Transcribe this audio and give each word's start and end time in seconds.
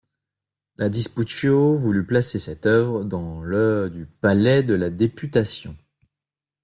La 0.83 0.87
Diputació 0.93 1.59
voulut 1.83 2.07
placer 2.07 2.39
cette 2.39 2.65
œuvre 2.65 3.03
dans 3.03 3.43
le 3.43 3.87
du 3.91 4.07
palais 4.07 4.63
de 4.63 4.73
la 4.73 4.89
Députation. 4.89 5.77